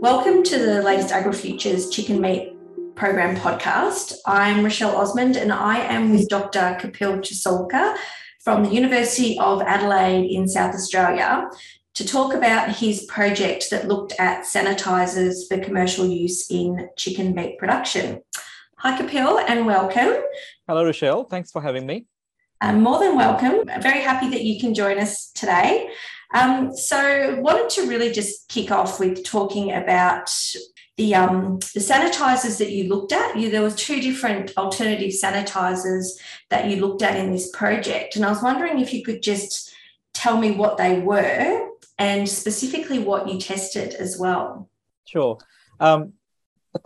Welcome 0.00 0.44
to 0.44 0.58
the 0.58 0.82
latest 0.84 1.12
AgriFutures 1.12 1.92
Chicken 1.92 2.20
Meat 2.20 2.54
Program 2.94 3.34
podcast. 3.36 4.14
I'm 4.24 4.62
Rochelle 4.62 4.96
Osmond 4.96 5.36
and 5.36 5.52
I 5.52 5.78
am 5.78 6.12
with 6.12 6.28
Dr. 6.28 6.78
Kapil 6.80 7.18
Chousalkar 7.18 7.96
from 8.44 8.62
the 8.62 8.70
University 8.70 9.36
of 9.40 9.62
Adelaide 9.62 10.30
in 10.30 10.46
South 10.46 10.74
Australia 10.74 11.48
to 11.94 12.06
talk 12.06 12.34
about 12.34 12.76
his 12.76 13.04
project 13.06 13.70
that 13.70 13.88
looked 13.88 14.12
at 14.20 14.44
sanitizers 14.44 15.48
for 15.48 15.58
commercial 15.58 16.06
use 16.06 16.48
in 16.52 16.88
chicken 16.96 17.34
meat 17.34 17.58
production. 17.58 18.22
Hi, 18.78 18.96
Kapil, 18.96 19.44
and 19.48 19.66
welcome. 19.66 20.22
Hello, 20.68 20.84
Rochelle. 20.84 21.24
Thanks 21.24 21.50
for 21.50 21.62
having 21.62 21.84
me. 21.84 22.06
I'm 22.60 22.80
more 22.80 23.00
than 23.00 23.16
welcome. 23.16 23.68
I'm 23.68 23.82
very 23.82 24.02
happy 24.02 24.30
that 24.30 24.44
you 24.44 24.60
can 24.60 24.72
join 24.72 24.98
us 24.98 25.32
today. 25.32 25.90
Um, 26.34 26.74
so, 26.76 27.38
wanted 27.40 27.70
to 27.70 27.88
really 27.88 28.10
just 28.12 28.48
kick 28.48 28.70
off 28.70 28.98
with 28.98 29.24
talking 29.24 29.72
about 29.72 30.30
the 30.96 31.14
um, 31.14 31.58
the 31.74 31.80
sanitizers 31.80 32.58
that 32.58 32.70
you 32.70 32.88
looked 32.88 33.12
at. 33.12 33.36
You, 33.36 33.50
there 33.50 33.62
were 33.62 33.70
two 33.70 34.00
different 34.00 34.52
alternative 34.56 35.12
sanitizers 35.12 36.06
that 36.50 36.68
you 36.68 36.76
looked 36.76 37.02
at 37.02 37.16
in 37.16 37.32
this 37.32 37.50
project, 37.50 38.16
and 38.16 38.24
I 38.24 38.30
was 38.30 38.42
wondering 38.42 38.80
if 38.80 38.92
you 38.92 39.02
could 39.04 39.22
just 39.22 39.72
tell 40.12 40.36
me 40.36 40.52
what 40.52 40.76
they 40.76 40.98
were 40.98 41.68
and 41.98 42.28
specifically 42.28 42.98
what 42.98 43.28
you 43.28 43.38
tested 43.38 43.94
as 43.94 44.18
well. 44.18 44.68
Sure. 45.04 45.38
Um, 45.80 46.12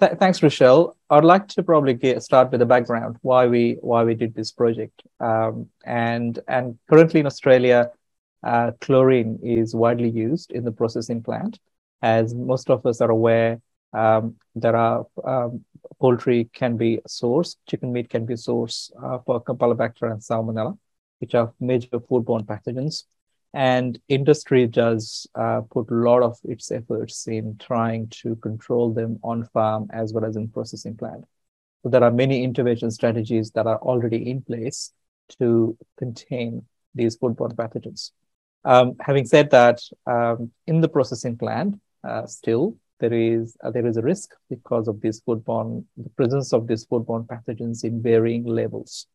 th- 0.01 0.19
thanks, 0.19 0.43
Rochelle. 0.43 0.97
I'd 1.11 1.25
like 1.25 1.49
to 1.49 1.63
probably 1.63 1.95
get, 1.95 2.23
start 2.23 2.51
with 2.51 2.61
the 2.61 2.67
background 2.67 3.17
why 3.23 3.47
we 3.47 3.79
why 3.81 4.05
we 4.05 4.15
did 4.15 4.35
this 4.35 4.53
project. 4.53 5.03
Um, 5.21 5.69
and 5.85 6.39
and 6.49 6.79
currently 6.89 7.21
in 7.21 7.27
Australia, 7.27 7.91
uh, 8.47 8.71
chlorine 8.81 9.39
is 9.43 9.75
widely 9.75 10.09
used 10.09 10.53
in 10.53 10.65
the 10.65 10.73
processing 10.73 11.23
plant. 11.23 11.59
As 12.01 12.35
most 12.35 12.71
of 12.71 12.87
us 12.87 13.01
are 13.01 13.11
aware, 13.11 13.61
um, 13.93 14.37
there 14.55 14.77
are 14.77 15.07
um, 15.25 15.65
poultry 16.01 16.49
can 16.53 16.77
be 16.77 17.01
a 17.05 17.09
source, 17.09 17.57
chicken 17.69 17.93
meat 17.93 18.09
can 18.09 18.25
be 18.25 18.35
a 18.35 18.37
source 18.37 18.93
uh, 19.03 19.19
for 19.25 19.43
Campylobacter 19.43 20.11
and 20.13 20.21
Salmonella, 20.21 20.79
which 21.19 21.35
are 21.35 21.53
major 21.59 21.99
foodborne 21.99 22.45
pathogens. 22.45 23.05
And 23.53 23.99
industry 24.09 24.67
does 24.67 25.27
uh, 25.35 25.63
put 25.63 25.91
a 25.91 25.95
lot 25.95 26.23
of 26.23 26.39
its 26.45 26.71
efforts 26.71 27.27
in 27.27 27.57
trying 27.59 28.09
to 28.21 28.37
control 28.37 28.93
them 28.93 29.19
on 29.25 29.45
farm 29.45 29.89
as 29.93 30.13
well 30.13 30.25
as 30.25 30.37
in 30.37 30.49
processing 30.49 30.97
plant. 30.97 31.25
So 31.83 31.89
there 31.89 32.05
are 32.05 32.11
many 32.11 32.45
intervention 32.45 32.91
strategies 32.91 33.51
that 33.53 33.67
are 33.67 33.79
already 33.79 34.31
in 34.31 34.43
place 34.43 34.93
to 35.39 35.77
contain 35.97 36.67
these 36.95 37.17
foodborne 37.17 37.55
pathogens. 37.55 38.11
Um, 38.67 38.97
having 38.99 39.27
said 39.27 39.51
that, 39.53 39.81
um, 40.09 40.51
in 40.67 40.81
the 40.81 40.89
processing 40.89 41.37
plant, 41.39 41.81
uh, 42.03 42.27
still 42.27 42.77
there 42.99 43.13
is 43.13 43.57
uh, 43.63 43.71
there 43.71 43.87
is 43.87 43.97
a 43.97 44.03
risk 44.03 44.31
because 44.51 44.89
of 44.89 45.01
this 45.01 45.21
foodborne 45.21 45.85
the 45.97 46.11
presence 46.11 46.53
of 46.53 46.67
these 46.67 46.85
foodborne 46.85 47.27
pathogens 47.27 47.85
in 47.85 48.03
varying 48.03 48.45
levels. 48.45 49.07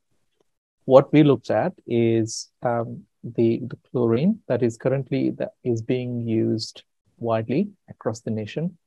What 0.85 1.11
we 1.11 1.23
looked 1.23 1.51
at 1.51 1.73
is 1.85 2.49
um, 2.63 3.03
the, 3.23 3.59
the 3.67 3.77
chlorine 3.91 4.39
that 4.47 4.63
is 4.63 4.77
currently 4.77 5.31
that 5.31 5.51
is 5.63 5.81
being 5.81 6.25
used 6.27 6.83
widely 7.17 7.69
across 7.89 8.21
the 8.21 8.31
nation 8.31 8.77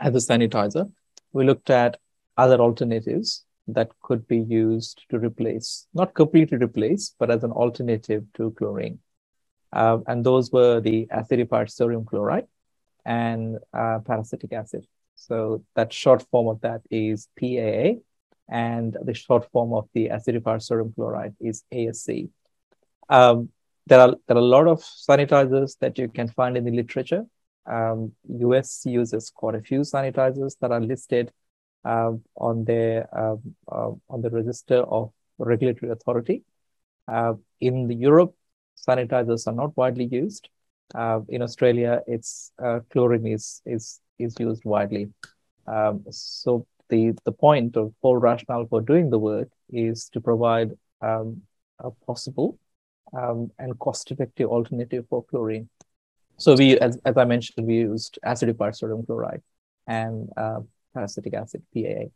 as 0.00 0.14
a 0.14 0.32
sanitizer. 0.32 0.90
We 1.32 1.44
looked 1.44 1.70
at 1.70 1.98
other 2.36 2.58
alternatives 2.60 3.44
that 3.68 3.90
could 4.02 4.26
be 4.26 4.38
used 4.38 5.04
to 5.10 5.18
replace, 5.18 5.86
not 5.94 6.14
completely 6.14 6.58
replace, 6.58 7.14
but 7.18 7.30
as 7.30 7.44
an 7.44 7.52
alternative 7.52 8.24
to 8.34 8.50
chlorine. 8.58 8.98
Uh, 9.72 9.98
and 10.06 10.24
those 10.24 10.52
were 10.52 10.80
the 10.80 11.06
acidified 11.06 11.70
sodium 11.70 12.04
chloride 12.04 12.46
and 13.04 13.58
uh, 13.72 13.98
peracetic 14.00 14.52
acid. 14.52 14.86
So 15.14 15.64
that 15.74 15.92
short 15.92 16.26
form 16.30 16.48
of 16.48 16.60
that 16.62 16.82
is 16.90 17.28
PAA, 17.38 18.00
and 18.48 18.96
the 19.02 19.14
short 19.14 19.50
form 19.50 19.72
of 19.72 19.88
the 19.94 20.08
acidified 20.08 20.62
sodium 20.62 20.92
chloride 20.94 21.34
is 21.40 21.64
ASC. 21.72 22.28
Um, 23.08 23.50
there 23.86 24.00
are 24.00 24.14
there 24.26 24.36
are 24.36 24.40
a 24.40 24.54
lot 24.56 24.66
of 24.66 24.80
sanitizers 24.80 25.78
that 25.78 25.98
you 25.98 26.08
can 26.08 26.28
find 26.28 26.56
in 26.56 26.64
the 26.64 26.70
literature. 26.70 27.24
Um, 27.66 28.12
US 28.28 28.84
uses 28.84 29.30
quite 29.30 29.54
a 29.54 29.60
few 29.60 29.80
sanitizers 29.80 30.56
that 30.60 30.72
are 30.72 30.80
listed 30.80 31.32
uh, 31.84 32.12
on 32.36 32.64
their 32.64 33.08
uh, 33.16 33.36
on 34.08 34.22
the 34.22 34.30
register 34.30 34.78
of 34.82 35.12
regulatory 35.38 35.90
authority. 35.92 36.44
Uh, 37.08 37.34
in 37.60 37.90
Europe, 37.90 38.34
sanitizers 38.76 39.46
are 39.46 39.54
not 39.54 39.76
widely 39.76 40.06
used. 40.06 40.48
Uh, 40.94 41.20
in 41.28 41.42
Australia, 41.42 42.00
it's 42.06 42.52
uh, 42.62 42.80
chlorine 42.90 43.26
is 43.26 43.62
is 43.64 44.00
is 44.18 44.34
used 44.38 44.64
widely. 44.64 45.08
Um, 45.66 46.04
so 46.10 46.66
the 46.88 47.12
the 47.24 47.32
point 47.32 47.76
of 47.76 47.94
whole 48.02 48.16
rationale 48.16 48.66
for 48.66 48.80
doing 48.80 49.10
the 49.10 49.18
work 49.18 49.48
is 49.70 50.08
to 50.10 50.20
provide 50.20 50.72
um, 51.00 51.42
a 51.78 51.90
possible 52.06 52.58
um, 53.12 53.50
and 53.58 53.78
cost-effective 53.78 54.48
alternative 54.48 55.06
for 55.08 55.24
chlorine. 55.24 55.68
So 56.36 56.54
we, 56.54 56.78
as, 56.78 56.98
as 57.04 57.16
I 57.16 57.24
mentioned, 57.24 57.66
we 57.66 57.76
used 57.76 58.18
acidified 58.24 58.74
sodium 58.74 59.04
chloride 59.04 59.42
and 59.86 60.28
uh, 60.36 60.60
acid, 60.96 61.62
PAA. 61.74 62.10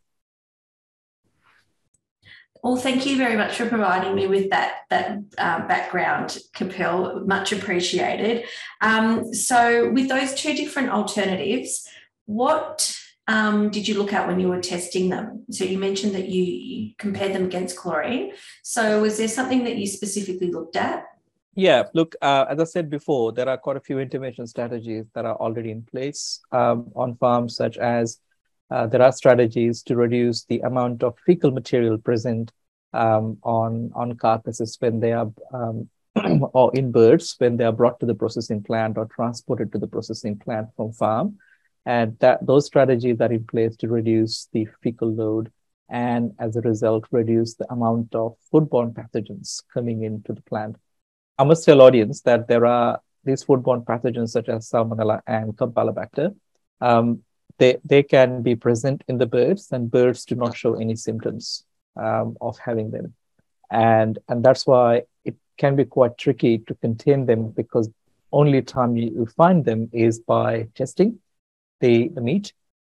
Well, 2.66 2.74
thank 2.74 3.06
you 3.06 3.16
very 3.16 3.36
much 3.36 3.54
for 3.54 3.68
providing 3.68 4.16
me 4.16 4.26
with 4.26 4.50
that 4.50 4.78
that 4.90 5.20
uh, 5.38 5.68
background, 5.68 6.38
Kapil. 6.52 7.24
Much 7.24 7.52
appreciated. 7.52 8.44
Um, 8.80 9.32
so, 9.32 9.92
with 9.92 10.08
those 10.08 10.34
two 10.34 10.52
different 10.52 10.90
alternatives, 10.90 11.88
what 12.24 12.92
um, 13.28 13.70
did 13.70 13.86
you 13.86 13.96
look 13.96 14.12
at 14.12 14.26
when 14.26 14.40
you 14.40 14.48
were 14.48 14.60
testing 14.60 15.10
them? 15.10 15.44
So, 15.48 15.62
you 15.62 15.78
mentioned 15.78 16.16
that 16.16 16.28
you, 16.28 16.90
compared 16.98 17.36
them 17.36 17.44
against 17.44 17.76
chlorine. 17.76 18.32
So, 18.64 19.00
was 19.00 19.16
there 19.16 19.28
something 19.28 19.62
that 19.62 19.76
you 19.76 19.86
specifically 19.86 20.50
looked 20.50 20.74
at? 20.74 21.04
Yeah, 21.54 21.84
look, 21.94 22.16
uh, 22.20 22.46
as 22.50 22.58
I 22.58 22.64
said 22.64 22.90
before, 22.90 23.30
there 23.30 23.48
are 23.48 23.58
quite 23.58 23.76
a 23.76 23.80
few 23.88 24.00
intervention 24.00 24.44
strategies 24.48 25.04
that 25.14 25.24
are 25.24 25.36
already 25.36 25.70
in 25.70 25.82
place 25.82 26.40
um, 26.50 26.90
on 26.96 27.14
farms, 27.14 27.54
such 27.54 27.78
as 27.78 28.18
uh, 28.70 28.86
there 28.86 29.02
are 29.02 29.12
strategies 29.12 29.82
to 29.84 29.96
reduce 29.96 30.44
the 30.44 30.60
amount 30.60 31.02
of 31.02 31.14
fecal 31.24 31.50
material 31.50 31.98
present 31.98 32.52
um, 32.92 33.38
on, 33.42 33.90
on 33.94 34.16
carcasses 34.16 34.76
when 34.80 35.00
they 35.00 35.12
are, 35.12 35.30
um, 35.52 35.88
or 36.52 36.74
in 36.74 36.90
birds 36.90 37.34
when 37.38 37.56
they 37.56 37.64
are 37.64 37.72
brought 37.72 38.00
to 38.00 38.06
the 38.06 38.14
processing 38.14 38.62
plant 38.62 38.98
or 38.98 39.06
transported 39.06 39.72
to 39.72 39.78
the 39.78 39.86
processing 39.86 40.38
plant 40.38 40.68
from 40.76 40.92
farm. 40.92 41.38
And 41.84 42.18
that 42.18 42.44
those 42.44 42.66
strategies 42.66 43.20
are 43.20 43.32
in 43.32 43.44
place 43.44 43.76
to 43.76 43.88
reduce 43.88 44.48
the 44.52 44.66
fecal 44.82 45.12
load 45.12 45.52
and 45.88 46.32
as 46.38 46.56
a 46.56 46.60
result, 46.62 47.06
reduce 47.12 47.54
the 47.54 47.70
amount 47.72 48.14
of 48.14 48.34
foodborne 48.52 48.92
pathogens 48.92 49.62
coming 49.72 50.02
into 50.02 50.32
the 50.32 50.42
plant. 50.42 50.76
I 51.38 51.44
must 51.44 51.64
tell 51.64 51.80
audience 51.80 52.22
that 52.22 52.48
there 52.48 52.66
are 52.66 53.00
these 53.24 53.44
foodborne 53.44 53.84
pathogens 53.84 54.30
such 54.30 54.48
as 54.48 54.68
Salmonella 54.68 55.20
and 55.26 55.56
Campylobacter. 55.56 56.34
Um, 56.80 57.22
they, 57.58 57.78
they 57.84 58.02
can 58.02 58.42
be 58.42 58.54
present 58.54 59.02
in 59.08 59.18
the 59.18 59.26
birds 59.26 59.72
and 59.72 59.90
birds 59.90 60.24
do 60.24 60.34
not 60.34 60.56
show 60.56 60.74
any 60.74 60.96
symptoms 60.96 61.64
um, 61.96 62.36
of 62.40 62.58
having 62.58 62.90
them. 62.90 63.14
And, 63.70 64.18
and 64.28 64.44
that's 64.44 64.66
why 64.66 65.02
it 65.24 65.36
can 65.56 65.76
be 65.76 65.84
quite 65.84 66.18
tricky 66.18 66.58
to 66.58 66.74
contain 66.74 67.26
them 67.26 67.50
because 67.50 67.88
only 68.32 68.62
time 68.62 68.96
you, 68.96 69.10
you 69.10 69.26
find 69.26 69.64
them 69.64 69.88
is 69.92 70.18
by 70.18 70.68
testing 70.74 71.18
the, 71.80 72.08
the 72.08 72.20
meat 72.20 72.52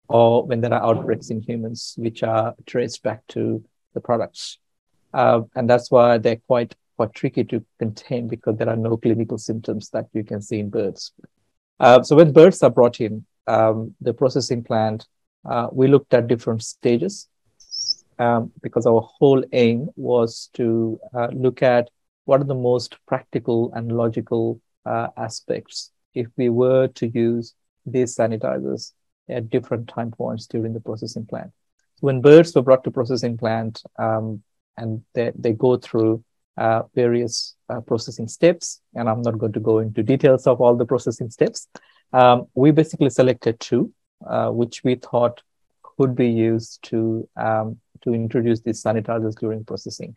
or 0.08 0.46
when 0.46 0.62
there 0.62 0.74
are 0.74 0.84
outbreaks 0.84 1.30
in 1.30 1.42
humans, 1.42 1.96
which 1.98 2.24
are 2.24 2.56
traced 2.66 3.04
back 3.04 3.26
to 3.28 3.64
the 3.94 4.02
products. 4.02 4.58
Uh, 5.14 5.42
and 5.56 5.70
that's 5.70 5.92
why 5.92 6.18
they're 6.18 6.42
quite 6.48 6.76
quite 6.98 7.14
tricky 7.14 7.44
to 7.44 7.64
contain 7.78 8.28
because 8.28 8.58
there 8.58 8.70
are 8.70 8.76
no 8.76 8.98
clinical 8.98 9.38
symptoms 9.38 9.90
that 9.92 10.08
you 10.14 10.24
can 10.24 10.42
see 10.42 10.60
in 10.60 10.70
birds. 10.70 11.14
Uh, 11.80 12.02
so 12.02 12.16
when 12.16 12.34
birds 12.34 12.64
are 12.64 12.72
brought 12.72 13.00
in, 13.00 13.24
um, 13.48 13.96
the 14.02 14.14
processing 14.14 14.64
plant, 14.64 15.08
uh, 15.46 15.68
we 15.72 15.88
looked 15.88 16.14
at 16.14 16.28
different 16.28 16.64
stages 16.64 17.28
um, 18.20 18.52
because 18.62 18.86
our 18.86 19.02
whole 19.02 19.44
aim 19.54 19.90
was 19.96 20.50
to 20.54 21.00
uh, 21.14 21.28
look 21.32 21.62
at 21.62 21.90
what 22.26 22.42
are 22.42 22.46
the 22.46 22.56
most 22.56 22.98
practical 23.08 23.72
and 23.74 23.92
logical 23.92 24.60
uh, 24.86 25.08
aspects 25.16 25.92
if 26.14 26.28
we 26.36 26.50
were 26.50 26.88
to 26.88 27.08
use 27.08 27.54
these 27.86 28.16
sanitizers 28.16 28.92
at 29.30 29.50
different 29.50 29.88
time 29.88 30.12
points 30.12 30.48
during 30.48 30.74
the 30.74 30.80
processing 30.80 31.26
plant. 31.26 31.52
When 32.00 32.22
birds 32.22 32.54
were 32.54 32.62
brought 32.62 32.84
to 32.84 32.92
processing 32.92 33.38
plant 33.38 33.82
um, 33.98 34.44
and 34.78 35.04
they, 35.14 35.32
they 35.36 35.54
go 35.54 35.78
through 35.78 36.24
uh, 36.58 36.84
various 36.96 37.56
uh, 37.70 37.82
processing 37.82 38.28
steps, 38.28 38.82
and 38.96 39.08
I'm 39.08 39.22
not 39.22 39.38
going 39.38 39.54
to 39.54 39.60
go 39.60 39.80
into 39.80 40.04
details 40.04 40.48
of 40.48 40.60
all 40.60 40.76
the 40.76 40.86
processing 40.86 41.30
steps. 41.30 41.68
Um, 42.14 42.48
we 42.54 42.72
basically 42.72 43.10
selected 43.10 43.60
two, 43.60 43.92
uh, 44.26 44.50
which 44.50 44.84
we 44.84 44.96
thought 44.96 45.42
could 45.84 46.16
be 46.16 46.30
used 46.30 46.82
to 46.84 47.28
um, 47.36 47.80
to 48.02 48.14
introduce 48.14 48.62
these 48.62 48.82
sanitizers 48.82 49.38
during 49.40 49.66
processing, 49.66 50.16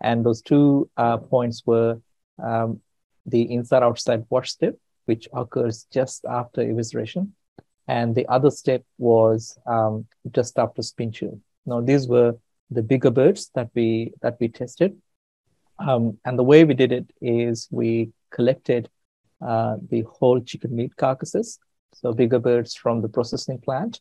and 0.00 0.24
those 0.24 0.42
two 0.42 0.90
uh, 0.96 1.18
points 1.18 1.62
were 1.66 2.00
um, 2.42 2.80
the 3.26 3.52
inside-outside 3.52 4.24
wash 4.30 4.50
step 4.50 4.74
which 5.08 5.26
occurs 5.32 5.86
just 5.90 6.26
after 6.26 6.60
evisceration. 6.62 7.30
And 7.88 8.14
the 8.14 8.26
other 8.28 8.50
step 8.50 8.84
was 8.98 9.58
um, 9.66 10.06
just 10.30 10.58
after 10.58 10.82
spin 10.82 11.12
chill. 11.12 11.40
Now, 11.64 11.80
these 11.80 12.06
were 12.06 12.34
the 12.70 12.82
bigger 12.82 13.10
birds 13.10 13.50
that 13.54 13.70
we 13.74 14.12
that 14.20 14.36
we 14.38 14.48
tested. 14.48 14.98
Um, 15.78 16.18
and 16.26 16.38
the 16.38 16.44
way 16.44 16.64
we 16.64 16.74
did 16.74 16.92
it 16.92 17.06
is 17.22 17.68
we 17.70 18.12
collected 18.30 18.90
uh, 19.40 19.76
the 19.90 20.02
whole 20.02 20.40
chicken 20.40 20.74
meat 20.74 20.96
carcasses, 20.96 21.58
so 21.94 22.12
bigger 22.12 22.38
birds 22.38 22.74
from 22.74 23.02
the 23.02 23.08
processing 23.08 23.58
plant. 23.58 24.00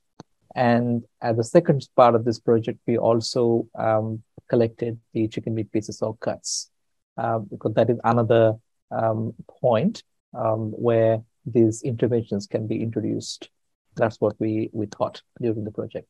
And 0.56 1.04
at 1.22 1.38
the 1.38 1.44
second 1.44 1.88
part 1.96 2.16
of 2.16 2.26
this 2.26 2.40
project, 2.40 2.80
we 2.88 2.98
also 2.98 3.68
um, 3.78 4.24
collected 4.50 5.00
the 5.14 5.28
chicken 5.28 5.54
meat 5.54 5.72
pieces 5.72 6.02
or 6.02 6.16
cuts, 6.18 6.70
uh, 7.18 7.40
because 7.40 7.74
that 7.76 7.90
is 7.90 8.00
another 8.04 8.56
um, 8.92 9.34
point 9.62 10.04
um, 10.34 10.72
where 10.72 11.22
these 11.46 11.84
interventions 11.84 12.48
can 12.48 12.68
be 12.68 12.82
introduced. 12.82 13.50
That's 13.96 14.20
what 14.20 14.36
we, 14.40 14.70
we 14.74 14.88
thought 14.88 15.22
during 15.42 15.64
the 15.64 15.72
project. 15.72 16.08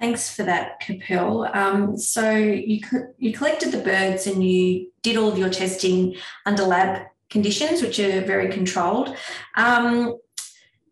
Thanks 0.00 0.34
for 0.34 0.42
that, 0.42 0.82
Kapil. 0.82 1.54
Um, 1.56 1.96
so 1.96 2.30
you 2.30 2.80
you 3.16 3.32
collected 3.32 3.72
the 3.72 3.78
birds 3.80 4.26
and 4.26 4.44
you 4.44 4.90
did 5.02 5.16
all 5.16 5.32
of 5.32 5.38
your 5.38 5.48
testing 5.48 6.16
under 6.44 6.64
lab 6.64 7.06
conditions, 7.30 7.82
which 7.82 7.98
are 7.98 8.20
very 8.22 8.50
controlled. 8.50 9.16
Um, 9.56 10.18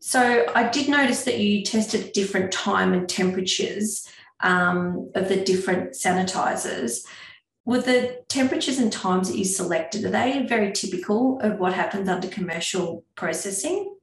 so 0.00 0.44
I 0.54 0.68
did 0.68 0.88
notice 0.88 1.24
that 1.24 1.38
you 1.38 1.62
tested 1.62 2.12
different 2.12 2.52
time 2.52 2.92
and 2.92 3.08
temperatures 3.08 4.06
um, 4.40 5.10
of 5.14 5.28
the 5.28 5.36
different 5.36 5.92
sanitizers. 5.92 7.06
Were 7.64 7.80
the 7.80 8.22
temperatures 8.28 8.78
and 8.78 8.92
times 8.92 9.30
that 9.30 9.38
you 9.38 9.46
selected, 9.46 10.04
are 10.04 10.10
they 10.10 10.44
very 10.46 10.72
typical 10.72 11.40
of 11.40 11.58
what 11.58 11.72
happens 11.72 12.08
under 12.10 12.28
commercial 12.28 13.04
processing? 13.14 13.96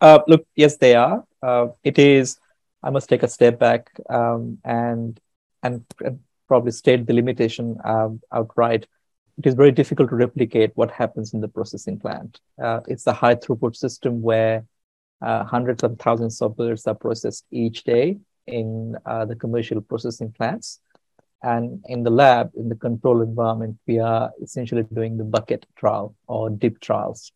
Uh, 0.00 0.18
look, 0.28 0.46
yes, 0.54 0.76
they 0.76 0.94
are. 0.94 1.24
Uh, 1.42 1.68
it 1.82 1.98
is, 1.98 2.36
I 2.82 2.90
must 2.90 3.08
take 3.08 3.22
a 3.22 3.28
step 3.28 3.58
back 3.58 3.90
um, 4.10 4.58
and, 4.64 5.18
and, 5.62 5.84
probably 6.48 6.72
state 6.72 7.06
the 7.06 7.14
limitation 7.14 7.78
um, 7.82 8.20
outright 8.30 8.86
it 9.42 9.48
is 9.48 9.54
very 9.54 9.72
difficult 9.72 10.08
to 10.10 10.14
replicate 10.14 10.70
what 10.76 10.92
happens 10.92 11.34
in 11.34 11.40
the 11.40 11.48
processing 11.48 11.98
plant. 11.98 12.40
Uh, 12.62 12.78
it's 12.86 13.08
a 13.08 13.12
high 13.12 13.34
throughput 13.34 13.74
system 13.74 14.22
where 14.22 14.64
uh, 15.20 15.42
hundreds 15.42 15.82
of 15.82 15.98
thousands 15.98 16.40
of 16.40 16.56
birds 16.56 16.86
are 16.86 16.94
processed 16.94 17.44
each 17.50 17.82
day 17.82 18.18
in 18.46 18.96
uh, 19.04 19.24
the 19.24 19.34
commercial 19.34 19.80
processing 19.80 20.30
plants. 20.30 20.78
And 21.42 21.84
in 21.88 22.04
the 22.04 22.10
lab, 22.10 22.52
in 22.54 22.68
the 22.68 22.76
control 22.76 23.20
environment, 23.20 23.78
we 23.88 23.98
are 23.98 24.30
essentially 24.40 24.84
doing 24.92 25.18
the 25.18 25.24
bucket 25.24 25.66
trial 25.74 26.14
or 26.28 26.48
dip 26.48 26.78
trials. 26.78 27.32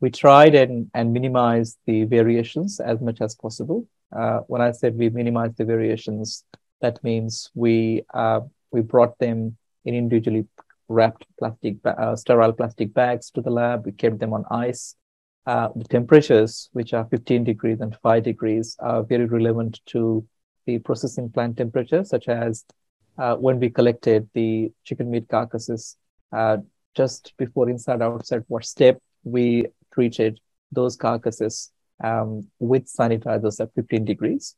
We 0.00 0.10
tried 0.10 0.56
and, 0.56 0.90
and 0.92 1.12
minimize 1.12 1.78
the 1.86 2.02
variations 2.02 2.80
as 2.80 3.00
much 3.00 3.20
as 3.20 3.36
possible. 3.36 3.86
Uh, 4.10 4.40
when 4.48 4.60
I 4.60 4.72
said 4.72 4.96
we 4.96 5.08
minimize 5.08 5.54
the 5.54 5.64
variations, 5.64 6.44
that 6.80 7.02
means 7.04 7.48
we 7.54 8.02
uh, 8.12 8.40
we 8.72 8.80
brought 8.80 9.20
them 9.20 9.56
in 9.84 9.94
individually 9.94 10.48
wrapped 10.88 11.26
plastic, 11.38 11.76
uh, 11.84 12.16
sterile 12.16 12.52
plastic 12.52 12.92
bags 12.92 13.30
to 13.30 13.40
the 13.40 13.50
lab. 13.50 13.86
We 13.86 13.92
kept 13.92 14.18
them 14.18 14.32
on 14.32 14.44
ice. 14.50 14.96
Uh, 15.44 15.68
the 15.74 15.84
temperatures, 15.84 16.68
which 16.72 16.94
are 16.94 17.06
15 17.06 17.44
degrees 17.44 17.80
and 17.80 17.96
5 18.02 18.22
degrees, 18.22 18.76
are 18.78 19.02
very 19.02 19.24
relevant 19.24 19.80
to 19.86 20.26
the 20.66 20.78
processing 20.78 21.30
plant 21.30 21.56
temperature, 21.56 22.04
such 22.04 22.28
as 22.28 22.64
uh, 23.18 23.36
when 23.36 23.58
we 23.58 23.68
collected 23.68 24.28
the 24.34 24.70
chicken 24.84 25.10
meat 25.10 25.28
carcasses 25.28 25.96
uh, 26.32 26.58
just 26.94 27.32
before 27.36 27.68
inside 27.68 28.02
outside 28.02 28.44
wash 28.48 28.66
step, 28.66 29.00
we 29.24 29.66
treated 29.92 30.40
those 30.70 30.96
carcasses 30.96 31.70
um, 32.02 32.46
with 32.58 32.86
sanitizers 32.86 33.60
at 33.60 33.74
15 33.74 34.04
degrees. 34.04 34.56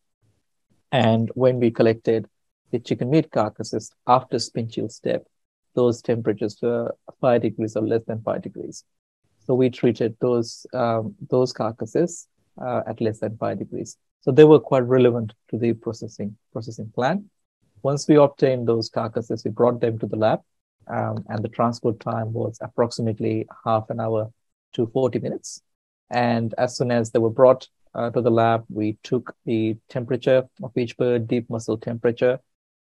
And 0.93 1.31
when 1.35 1.59
we 1.59 1.71
collected 1.71 2.27
the 2.71 2.79
chicken 2.79 3.11
meat 3.11 3.31
carcasses 3.31 3.91
after 4.07 4.39
spin 4.39 4.69
chill 4.69 4.89
step, 4.89 5.27
those 5.75 6.03
temperatures 6.03 6.57
were 6.63 6.95
five 7.21 7.43
degrees 7.43 7.77
or 7.77 7.87
less 7.87 8.05
than 8.05 8.23
five 8.23 8.43
degrees. 8.43 8.85
So 9.47 9.55
we 9.55 9.71
treated 9.71 10.17
those 10.21 10.67
um, 10.73 11.15
those 11.29 11.53
carcasses 11.53 12.29
uh, 12.61 12.83
at 12.87 13.01
less 13.01 13.21
than 13.21 13.37
five 13.37 13.59
degrees. 13.59 13.97
So 14.23 14.33
they 14.33 14.45
were 14.45 14.61
quite 14.61 14.85
relevant 14.85 15.35
to 15.51 15.59
the 15.59 15.75
processing 15.75 16.37
processing 16.53 16.91
plant. 16.95 17.25
Once 17.83 18.09
we 18.09 18.17
obtained 18.17 18.67
those 18.67 18.89
carcasses, 18.89 19.45
we 19.45 19.51
brought 19.51 19.81
them 19.81 19.99
to 19.99 20.07
the 20.07 20.17
lab, 20.17 20.41
um, 20.89 21.25
and 21.29 21.45
the 21.45 21.51
transport 21.51 22.01
time 22.01 22.33
was 22.33 22.57
approximately 22.63 23.47
half 23.65 23.91
an 23.91 24.01
hour 24.01 24.33
to 24.73 24.87
40 24.87 25.19
minutes. 25.19 25.61
And 26.11 26.55
as 26.57 26.77
soon 26.77 26.91
as 26.91 27.11
they 27.11 27.19
were 27.19 27.31
brought 27.31 27.69
uh, 27.95 28.11
to 28.11 28.23
the 28.23 28.31
lab, 28.31 28.65
we 28.71 28.99
took 29.03 29.37
the 29.45 29.77
temperature 29.91 30.45
of 30.63 30.77
each 30.77 30.97
bird, 30.97 31.29
deep 31.29 31.51
muscle 31.51 31.77
temperature, 31.77 32.41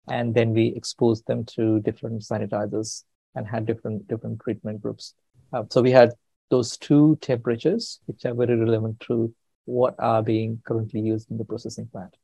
and 0.08 0.34
then 0.34 0.52
we 0.52 0.68
exposed 0.76 1.26
them 1.26 1.44
to 1.44 1.80
different 1.80 2.22
sanitizers 2.22 3.04
and 3.34 3.46
had 3.46 3.66
different 3.66 4.06
different 4.08 4.40
treatment 4.40 4.80
groups. 4.80 5.14
Uh, 5.52 5.64
so 5.70 5.82
we 5.82 5.90
had 5.90 6.12
those 6.50 6.76
two 6.76 7.18
temperatures, 7.20 8.00
which 8.06 8.24
are 8.24 8.34
very 8.34 8.56
relevant 8.56 9.00
to 9.00 9.34
what 9.64 9.94
are 9.98 10.22
being 10.22 10.60
currently 10.64 11.00
used 11.00 11.30
in 11.30 11.38
the 11.38 11.44
processing 11.44 11.86
plant. 11.86 12.16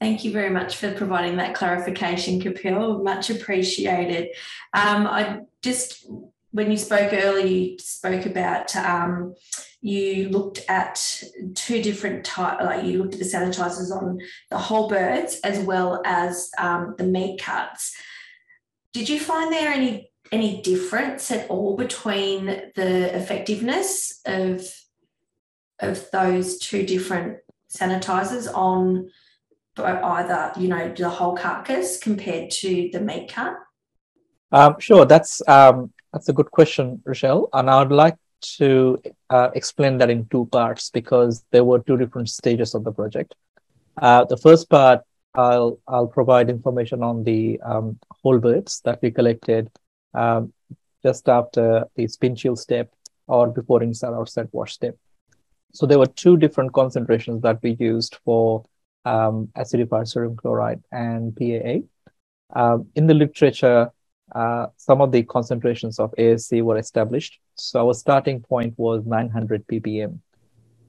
Thank 0.00 0.24
you 0.24 0.32
very 0.32 0.50
much 0.50 0.76
for 0.76 0.92
providing 0.92 1.36
that 1.36 1.54
clarification, 1.54 2.40
Kapil. 2.40 3.02
Much 3.02 3.30
appreciated. 3.30 4.28
Um, 4.72 5.06
I 5.06 5.40
just, 5.62 6.06
when 6.50 6.70
you 6.70 6.76
spoke 6.76 7.12
earlier, 7.12 7.46
you 7.46 7.78
spoke 7.78 8.26
about 8.26 8.74
um, 8.76 9.34
you 9.84 10.30
looked 10.30 10.64
at 10.66 11.22
two 11.54 11.82
different 11.82 12.24
type, 12.24 12.58
like 12.62 12.86
you 12.86 13.02
looked 13.02 13.12
at 13.12 13.20
the 13.20 13.26
sanitizers 13.26 13.94
on 13.94 14.18
the 14.48 14.56
whole 14.56 14.88
birds 14.88 15.40
as 15.44 15.58
well 15.58 16.00
as 16.06 16.50
um, 16.58 16.94
the 16.96 17.04
meat 17.04 17.38
cuts. 17.42 17.94
Did 18.94 19.10
you 19.10 19.20
find 19.20 19.52
there 19.52 19.70
any 19.70 20.10
any 20.32 20.62
difference 20.62 21.30
at 21.30 21.50
all 21.50 21.76
between 21.76 22.46
the 22.46 23.14
effectiveness 23.14 24.22
of 24.24 24.66
of 25.80 26.10
those 26.12 26.58
two 26.58 26.86
different 26.86 27.40
sanitizers 27.68 28.50
on 28.54 29.10
either 29.76 30.52
you 30.58 30.68
know 30.68 30.94
the 30.96 31.10
whole 31.10 31.36
carcass 31.36 31.98
compared 31.98 32.50
to 32.52 32.88
the 32.90 33.00
meat 33.00 33.30
cut? 33.30 33.52
Um, 34.50 34.76
sure, 34.78 35.04
that's 35.04 35.46
um, 35.46 35.92
that's 36.10 36.30
a 36.30 36.32
good 36.32 36.50
question, 36.50 37.02
Rochelle, 37.04 37.50
and 37.52 37.68
I 37.68 37.82
would 37.82 37.92
like 37.92 38.16
to 38.58 39.00
uh, 39.30 39.50
explain 39.54 39.98
that 39.98 40.10
in 40.10 40.26
two 40.26 40.46
parts 40.46 40.90
because 40.90 41.44
there 41.50 41.64
were 41.64 41.80
two 41.80 41.96
different 41.96 42.28
stages 42.28 42.74
of 42.74 42.84
the 42.84 42.92
project. 42.92 43.34
Uh, 44.00 44.24
the 44.24 44.36
first 44.36 44.68
part, 44.68 45.02
I'll 45.34 45.78
I'll 45.88 46.06
provide 46.06 46.48
information 46.48 47.02
on 47.02 47.24
the 47.24 47.60
um, 47.62 47.98
whole 48.22 48.38
birds 48.38 48.80
that 48.84 49.00
we 49.02 49.10
collected 49.10 49.70
um, 50.14 50.52
just 51.02 51.28
after 51.28 51.86
the 51.96 52.06
spin 52.06 52.36
chill 52.36 52.56
step 52.56 52.90
or 53.26 53.48
before 53.48 53.82
inside 53.82 54.14
outside 54.14 54.48
wash 54.52 54.74
step. 54.74 54.96
So 55.72 55.86
there 55.86 55.98
were 55.98 56.06
two 56.06 56.36
different 56.36 56.72
concentrations 56.72 57.42
that 57.42 57.60
we 57.62 57.76
used 57.80 58.18
for 58.24 58.64
um, 59.04 59.48
acidified 59.56 60.06
sodium 60.08 60.36
chloride 60.36 60.82
and 60.92 61.34
PAA. 61.36 61.80
Um, 62.54 62.86
in 62.94 63.06
the 63.06 63.14
literature, 63.14 63.90
uh, 64.34 64.66
some 64.76 65.00
of 65.00 65.12
the 65.12 65.22
concentrations 65.22 65.98
of 65.98 66.12
ASC 66.18 66.60
were 66.62 66.76
established. 66.76 67.38
So 67.54 67.86
our 67.86 67.94
starting 67.94 68.40
point 68.40 68.74
was 68.76 69.04
900 69.06 69.66
ppm. 69.66 70.18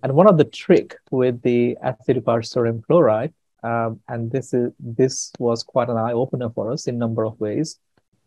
And 0.04 0.14
one 0.14 0.28
of 0.28 0.38
the 0.38 0.46
trick 0.46 0.96
with 1.12 1.42
the 1.42 1.78
acidified 1.84 2.46
sodium 2.46 2.82
chloride, 2.82 3.34
um, 3.64 4.00
and 4.08 4.32
this 4.32 4.54
is 4.54 4.72
this 4.80 5.32
was 5.40 5.64
quite 5.64 5.90
an 5.90 5.98
eye 5.98 6.14
opener 6.14 6.50
for 6.50 6.72
us 6.72 6.88
in 6.88 6.98
number 6.98 7.25
of 7.25 7.40
ways, 7.40 7.80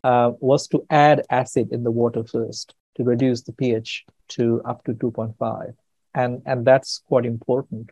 uh, 0.03 0.31
was 0.39 0.67
to 0.69 0.85
add 0.89 1.25
acid 1.29 1.69
in 1.71 1.83
the 1.83 1.91
water 1.91 2.23
first 2.23 2.75
to 2.95 3.03
reduce 3.03 3.43
the 3.43 3.53
pH 3.53 4.05
to 4.29 4.61
up 4.65 4.83
to 4.83 4.93
2.5. 4.93 5.73
And, 6.13 6.41
and 6.45 6.65
that's 6.65 7.01
quite 7.07 7.25
important 7.25 7.91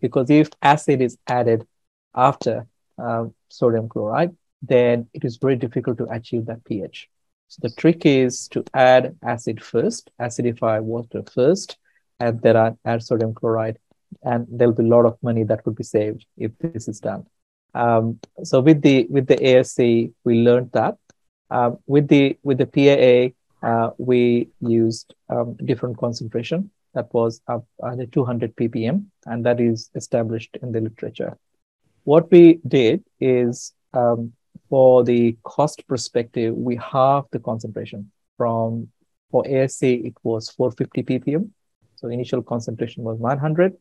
because 0.00 0.30
if 0.30 0.50
acid 0.62 1.00
is 1.00 1.18
added 1.26 1.66
after 2.14 2.66
uh, 2.98 3.24
sodium 3.48 3.88
chloride, 3.88 4.36
then 4.62 5.08
it 5.12 5.24
is 5.24 5.36
very 5.36 5.56
difficult 5.56 5.98
to 5.98 6.06
achieve 6.10 6.46
that 6.46 6.64
pH. 6.64 7.08
So 7.48 7.60
the 7.62 7.74
trick 7.74 8.04
is 8.04 8.48
to 8.48 8.64
add 8.74 9.16
acid 9.22 9.62
first, 9.62 10.10
acidify 10.20 10.82
water 10.82 11.22
first, 11.32 11.78
and 12.18 12.40
then 12.40 12.76
add 12.84 13.02
sodium 13.02 13.34
chloride. 13.34 13.78
And 14.22 14.46
there'll 14.50 14.74
be 14.74 14.82
a 14.82 14.86
lot 14.86 15.06
of 15.06 15.18
money 15.22 15.44
that 15.44 15.62
could 15.62 15.76
be 15.76 15.84
saved 15.84 16.26
if 16.36 16.52
this 16.58 16.88
is 16.88 17.00
done. 17.00 17.26
Um, 17.74 18.18
so 18.42 18.60
with 18.60 18.80
the 18.80 19.06
with 19.10 19.26
the 19.26 19.36
ASC, 19.36 20.12
we 20.24 20.40
learned 20.40 20.72
that. 20.72 20.96
Um, 21.50 21.78
with 21.86 22.08
the 22.08 22.38
with 22.42 22.58
the 22.58 22.66
PAA, 22.66 23.68
uh, 23.68 23.90
we 23.98 24.48
used 24.60 25.14
um, 25.28 25.56
different 25.64 25.98
concentration 25.98 26.70
that 26.94 27.12
was 27.12 27.42
up 27.46 27.66
uh, 27.82 27.94
200 28.10 28.56
ppm, 28.56 29.04
and 29.26 29.44
that 29.44 29.60
is 29.60 29.90
established 29.94 30.56
in 30.62 30.72
the 30.72 30.80
literature. 30.80 31.36
What 32.04 32.30
we 32.30 32.60
did 32.66 33.04
is 33.20 33.74
um, 33.92 34.32
for 34.68 35.04
the 35.04 35.36
cost 35.42 35.86
perspective, 35.86 36.54
we 36.54 36.76
halve 36.76 37.26
the 37.30 37.38
concentration 37.38 38.10
from 38.36 38.88
For 39.30 39.42
ASC, 39.42 40.06
it 40.06 40.14
was 40.22 40.50
450 40.50 41.02
ppm. 41.02 41.50
So 41.96 42.08
initial 42.08 42.42
concentration 42.42 43.02
was 43.02 43.18
900. 43.18 43.74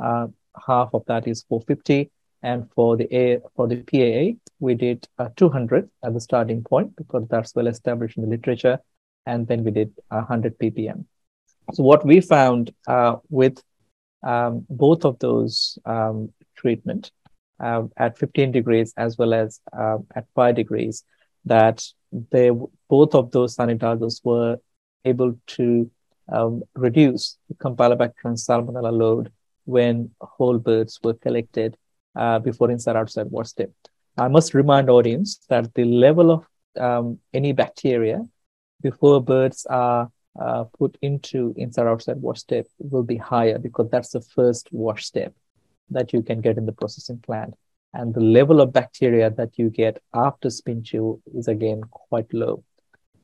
Uh, 0.00 0.28
half 0.66 0.90
of 0.94 1.04
that 1.06 1.28
is 1.28 1.44
450. 1.48 2.10
And 2.42 2.70
for 2.74 2.96
the 2.96 3.12
A, 3.14 3.40
for 3.54 3.66
the 3.68 3.82
PAA, 3.82 4.38
we 4.60 4.74
did 4.74 5.06
uh, 5.18 5.28
200 5.36 5.90
at 6.04 6.14
the 6.14 6.20
starting 6.20 6.62
point 6.62 6.96
because 6.96 7.26
that's 7.28 7.54
well 7.54 7.66
established 7.66 8.16
in 8.16 8.22
the 8.24 8.30
literature. 8.30 8.78
And 9.26 9.46
then 9.46 9.64
we 9.64 9.72
did 9.72 9.92
100 10.08 10.58
ppm. 10.58 11.04
So 11.74 11.82
what 11.82 12.06
we 12.06 12.20
found 12.20 12.72
uh, 12.86 13.16
with 13.28 13.62
um, 14.22 14.66
both 14.70 15.04
of 15.04 15.18
those 15.18 15.78
um, 15.84 16.32
treatment 16.56 17.12
uh, 17.60 17.82
at 17.96 18.18
15 18.18 18.52
degrees 18.52 18.92
as 18.96 19.18
well 19.18 19.34
as 19.34 19.60
uh, 19.76 19.98
at 20.14 20.26
5 20.34 20.54
degrees 20.54 21.04
that 21.44 21.84
they 22.30 22.50
both 22.88 23.14
of 23.14 23.30
those 23.30 23.56
sanitizers 23.56 24.20
were 24.24 24.58
able 25.04 25.38
to 25.46 25.90
um, 26.30 26.62
reduce 26.74 27.38
the 27.48 27.54
Campylobacter 27.54 28.24
and 28.24 28.36
Salmonella 28.36 28.92
load 28.92 29.32
when 29.64 30.10
whole 30.20 30.58
birds 30.58 30.98
were 31.02 31.14
collected 31.14 31.76
uh, 32.16 32.38
before 32.38 32.70
inside 32.70 32.96
outside 32.96 33.30
wash 33.30 33.48
step. 33.48 33.70
I 34.16 34.28
must 34.28 34.54
remind 34.54 34.90
audience 34.90 35.40
that 35.48 35.72
the 35.74 35.84
level 35.84 36.30
of 36.30 36.46
um, 36.78 37.18
any 37.32 37.52
bacteria 37.52 38.26
before 38.82 39.22
birds 39.22 39.66
are 39.66 40.10
uh, 40.40 40.64
put 40.78 40.96
into 41.02 41.54
inside 41.56 41.86
outside 41.86 42.20
wash 42.20 42.40
step 42.40 42.66
will 42.78 43.02
be 43.02 43.16
higher 43.16 43.58
because 43.58 43.88
that's 43.90 44.10
the 44.10 44.20
first 44.20 44.68
wash 44.72 45.04
step 45.04 45.34
that 45.90 46.12
you 46.12 46.22
can 46.22 46.40
get 46.40 46.58
in 46.58 46.66
the 46.66 46.72
processing 46.72 47.18
plant. 47.18 47.54
And 47.94 48.14
the 48.14 48.20
level 48.20 48.60
of 48.60 48.72
bacteria 48.72 49.30
that 49.30 49.58
you 49.58 49.70
get 49.70 50.02
after 50.14 50.50
spin 50.50 50.82
chill 50.82 51.20
is 51.34 51.48
again 51.48 51.82
quite 51.90 52.32
low. 52.32 52.64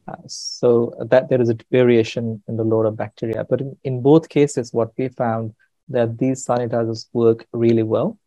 Uh, 0.06 0.16
so 0.26 0.92
that 1.10 1.28
there 1.28 1.40
is 1.40 1.48
a 1.48 1.56
variation 1.70 2.42
in 2.46 2.56
the 2.56 2.64
load 2.64 2.84
of 2.84 2.96
bacteria. 2.96 3.44
But 3.48 3.60
in, 3.62 3.76
in 3.84 4.02
both 4.02 4.28
cases, 4.28 4.72
what 4.72 4.92
we 4.98 5.08
found 5.08 5.54
that 5.88 6.18
these 6.18 6.46
sanitizers 6.46 7.06
work 7.12 7.46
really 7.52 7.82
well. 7.82 8.18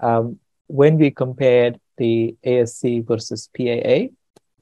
Um, 0.00 0.38
when 0.66 0.98
we 0.98 1.10
compared 1.10 1.80
the 1.98 2.36
ASC 2.44 3.06
versus 3.06 3.48
PAA, 3.56 4.08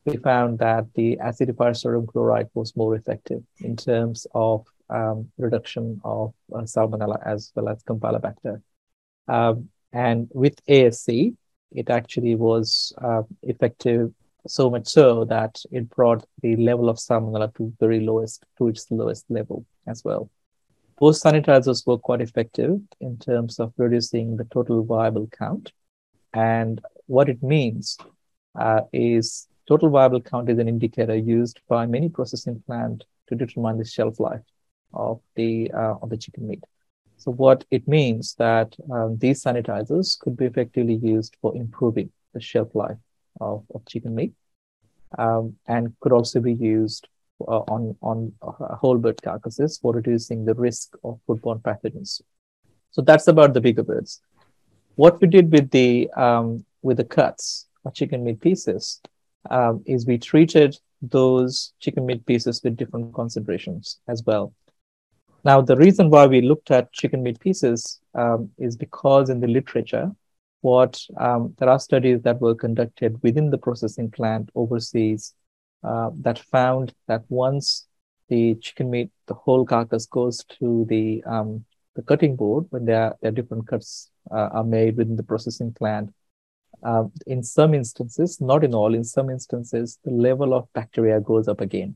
we 0.04 0.16
found 0.16 0.59
that 0.59 0.87
the 0.95 1.19
acidified 1.23 1.76
sodium 1.76 2.07
chloride 2.07 2.49
was 2.54 2.76
more 2.76 2.97
effective 2.97 3.42
in 3.61 3.76
terms 3.76 4.26
of 4.35 4.66
um, 4.90 5.31
reduction 5.38 6.00
of 6.04 6.35
uh, 6.54 6.59
salmonella 6.59 7.19
as 7.25 7.52
well 7.54 7.69
as 7.69 7.83
campylobacter. 7.85 8.61
Um, 9.29 9.69
and 9.93 10.29
with 10.33 10.64
ASC, 10.67 11.37
it 11.71 11.91
actually 11.91 12.35
was 12.35 12.93
uh, 13.02 13.23
effective 13.43 14.12
so 14.47 14.71
much 14.71 14.87
so 14.87 15.25
that 15.25 15.62
it 15.71 15.88
brought 15.88 16.26
the 16.43 16.57
level 16.57 16.88
of 16.88 16.97
salmonella 16.97 17.55
to 17.57 17.73
very 17.79 18.00
lowest, 18.00 18.45
to 18.59 18.69
its 18.69 18.91
lowest 18.91 19.25
level 19.29 19.64
as 19.87 20.05
well. 20.05 20.31
Both 20.99 21.23
sanitizers 21.23 21.87
were 21.87 21.99
quite 21.99 22.21
effective 22.21 22.81
in 23.00 23.19
terms 23.19 23.59
of 23.59 23.73
reducing 23.76 24.37
the 24.37 24.45
total 24.45 24.85
viable 24.85 25.29
count. 25.29 25.73
And 26.33 26.81
what 27.07 27.29
it 27.29 27.43
means 27.43 27.99
uh, 28.59 28.83
is 28.93 29.49
total 29.69 29.91
viable 29.91 30.21
count 30.21 30.49
is 30.49 30.59
an 30.59 30.69
indicator 30.69 31.17
used 31.17 31.61
by 31.69 31.87
many 31.87 32.09
processing 32.09 32.62
plants 32.67 33.07
to 33.29 33.35
determine 33.35 33.79
the 33.79 33.85
shelf 33.85 34.21
life 34.21 34.43
of 34.93 35.21
the 35.37 35.71
uh, 35.73 35.95
of 36.02 36.11
the 36.11 36.17
chicken 36.17 36.47
meat. 36.47 36.62
So 37.23 37.31
what 37.31 37.64
it 37.71 37.87
means 37.87 38.35
that 38.38 38.75
um, 38.91 39.17
these 39.17 39.45
sanitizers 39.45 40.19
could 40.19 40.37
be 40.37 40.47
effectively 40.47 40.97
used 40.97 41.37
for 41.41 41.55
improving 41.55 42.11
the 42.35 42.41
shelf 42.41 42.75
life 42.75 42.97
of, 43.41 43.64
of 43.73 43.87
chicken 43.87 44.17
meat 44.17 44.33
um, 45.17 45.55
and 45.69 45.95
could 46.00 46.11
also 46.11 46.41
be 46.41 46.55
used 46.55 47.07
uh, 47.47 47.61
on, 47.75 47.97
on 48.02 48.33
uh, 48.43 48.75
whole 48.75 48.99
bird 48.99 49.23
carcasses 49.23 49.79
for 49.79 49.93
reducing 49.93 50.45
the 50.45 50.55
risk 50.55 50.97
of 51.05 51.21
foodborne 51.29 51.62
pathogens. 51.62 52.23
So 52.91 53.02
that's 53.02 53.29
about 53.29 53.55
the 53.55 53.61
bigger 53.61 53.85
birds. 53.85 54.21
What 54.97 55.21
we 55.21 55.29
did 55.29 55.52
with 55.52 55.71
the 55.71 56.11
um, 56.17 56.64
with 56.83 56.97
the 56.97 57.05
cuts 57.05 57.69
of 57.85 57.95
chicken 57.95 58.25
meat 58.25 58.41
pieces 58.41 59.00
um, 59.49 59.85
is 59.87 60.07
we 60.07 60.19
treated 60.19 60.76
those 61.00 61.73
chicken 61.79 62.05
meat 62.05 62.26
pieces 62.26 62.61
with 62.64 62.76
different 62.76 63.14
concentrations 63.14 64.00
as 64.09 64.25
well. 64.25 64.52
Now, 65.45 65.61
the 65.61 65.77
reason 65.77 66.09
why 66.09 66.27
we 66.27 66.41
looked 66.41 66.71
at 66.71 66.93
chicken 66.93 67.23
meat 67.23 67.41
pieces 67.41 68.01
um, 68.15 68.51
is 68.59 68.77
because 68.77 69.29
in 69.29 69.41
the 69.41 69.49
literature, 69.49 70.13
what 70.61 71.01
um, 71.19 71.55
there 71.59 71.69
are 71.69 71.81
studies 71.81 72.23
that 72.23 72.41
were 72.41 72.55
conducted 72.55 73.21
within 73.23 73.51
the 73.51 73.59
processing 73.59 74.11
plant 74.11 74.51
overseas 74.55 75.35
uh, 75.83 76.11
that 76.21 76.39
found 76.39 76.95
that 77.09 77.25
once 77.29 77.89
the 78.29 78.55
chicken 78.57 78.89
meat, 78.89 79.11
the 79.27 79.35
whole 79.35 79.67
carcass 79.67 80.07
goes 80.07 80.45
to 80.61 80.87
the 80.89 81.23
um, 81.27 81.65
the 81.95 82.03
cutting 82.03 82.37
board 82.37 82.65
when 82.71 82.87
there, 82.87 83.15
are 83.23 83.31
different 83.33 83.67
cuts 83.67 84.11
uh, 84.31 84.49
are 84.53 84.65
made 84.65 84.97
within 84.97 85.17
the 85.17 85.23
processing 85.23 85.73
plant. 85.73 86.11
Uh, 86.83 87.05
in 87.27 87.43
some 87.43 87.75
instances, 87.75 88.41
not 88.41 88.65
in 88.65 88.75
all, 88.75 88.95
in 88.95 89.05
some 89.05 89.29
instances, 89.29 89.99
the 90.05 90.11
level 90.11 90.55
of 90.55 90.73
bacteria 90.73 91.21
goes 91.21 91.49
up 91.49 91.61
again 91.61 91.95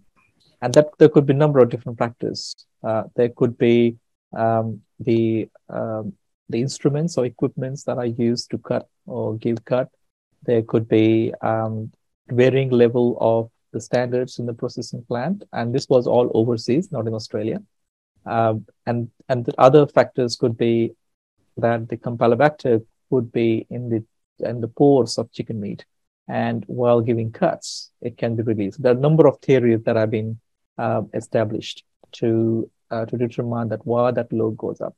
and 0.66 0.74
that 0.74 0.88
there 0.98 1.08
could 1.08 1.26
be 1.26 1.32
a 1.32 1.42
number 1.44 1.60
of 1.60 1.68
different 1.70 1.96
factors. 1.96 2.56
Uh, 2.82 3.04
there 3.14 3.28
could 3.28 3.56
be 3.56 3.94
um, 4.36 4.80
the 4.98 5.48
um, 5.68 6.12
the 6.48 6.60
instruments 6.60 7.16
or 7.16 7.24
equipments 7.24 7.84
that 7.84 7.98
are 7.98 8.12
used 8.28 8.50
to 8.50 8.58
cut 8.58 8.88
or 9.06 9.36
give 9.36 9.64
cut. 9.64 9.88
There 10.42 10.62
could 10.62 10.88
be 10.88 11.32
um, 11.40 11.92
varying 12.28 12.70
level 12.70 13.16
of 13.20 13.48
the 13.72 13.80
standards 13.80 14.40
in 14.40 14.46
the 14.46 14.54
processing 14.54 15.04
plant, 15.06 15.44
and 15.52 15.72
this 15.72 15.88
was 15.88 16.08
all 16.08 16.32
overseas, 16.34 16.90
not 16.90 17.06
in 17.06 17.14
Australia. 17.14 17.62
Um, 18.24 18.66
and 18.86 19.08
and 19.28 19.44
the 19.44 19.54
other 19.58 19.86
factors 19.86 20.34
could 20.34 20.56
be 20.56 20.96
that 21.58 21.88
the 21.88 21.96
Campylobacter 21.96 22.84
could 23.08 23.30
be 23.30 23.68
in 23.70 23.88
the 23.88 24.02
in 24.50 24.60
the 24.60 24.72
pores 24.80 25.16
of 25.16 25.30
chicken 25.30 25.60
meat, 25.60 25.86
and 26.26 26.64
while 26.66 27.00
giving 27.00 27.30
cuts, 27.30 27.92
it 28.00 28.18
can 28.18 28.34
be 28.34 28.42
released. 28.42 28.82
There 28.82 28.92
are 28.92 28.98
a 28.98 29.06
number 29.08 29.28
of 29.28 29.38
theories 29.38 29.84
that 29.84 29.94
have 29.94 30.10
been 30.10 30.40
uh, 30.78 31.02
established 31.14 31.84
to 32.12 32.70
uh, 32.90 33.04
to 33.06 33.16
determine 33.16 33.68
that 33.68 33.84
why 33.86 34.10
that 34.10 34.32
load 34.32 34.56
goes 34.56 34.80
up. 34.80 34.94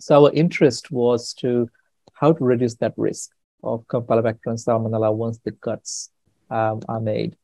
So 0.00 0.24
our 0.24 0.32
interest 0.32 0.90
was 0.90 1.34
to 1.34 1.68
how 2.12 2.32
to 2.32 2.44
reduce 2.44 2.76
that 2.76 2.94
risk 2.96 3.30
of 3.62 3.86
Campylobacter 3.88 4.46
and 4.46 4.58
Salmonella 4.58 5.12
once 5.14 5.38
the 5.44 5.52
cuts 5.52 6.10
um, 6.50 6.80
are 6.88 7.00
made. 7.00 7.36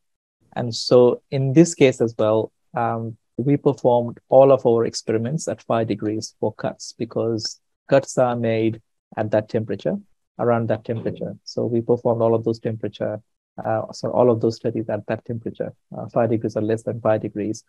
And 0.55 0.73
so 0.73 1.21
in 1.31 1.53
this 1.53 1.75
case 1.75 1.99
as 1.99 2.15
well, 2.17 2.51
um, 2.73 3.17
we 3.37 3.57
performed 3.57 4.19
all 4.29 4.51
of 4.51 4.65
our 4.65 4.85
experiments 4.85 5.47
at 5.47 5.61
five 5.63 5.87
degrees 5.87 6.35
for 6.39 6.53
cuts 6.53 6.93
because 6.97 7.59
cuts 7.89 8.17
are 8.17 8.35
made 8.35 8.81
at 9.17 9.31
that 9.31 9.49
temperature, 9.49 9.97
around 10.39 10.69
that 10.69 10.85
temperature. 10.85 11.35
So 11.43 11.65
we 11.65 11.81
performed 11.81 12.21
all 12.21 12.33
of 12.33 12.45
those 12.45 12.59
temperature 12.59 13.21
uh, 13.63 13.91
so 13.91 14.11
all 14.11 14.29
of 14.29 14.41
those 14.41 14.55
studies 14.55 14.89
at 14.89 15.05
that 15.07 15.23
temperature, 15.25 15.73
uh, 15.97 16.07
five 16.09 16.29
degrees 16.29 16.57
or 16.57 16.61
less 16.61 16.83
than 16.83 16.99
five 17.01 17.21
degrees, 17.21 17.63